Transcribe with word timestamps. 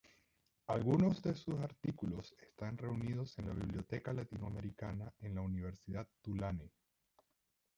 Algunos 0.65 1.21
de 1.21 1.35
sus 1.35 1.59
artículos 1.59 2.33
están 2.41 2.75
reunidos 2.75 3.37
en 3.37 3.49
la 3.49 3.53
Biblioteca 3.53 4.11
Latinoamericana 4.13 5.13
en 5.19 5.35
la 5.35 5.41
Universidad 5.41 6.07
Tulane. 6.23 6.71